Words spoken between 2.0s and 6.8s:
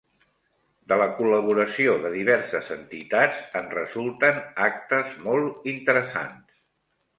de diverses entitats en resulten actes molt interessants.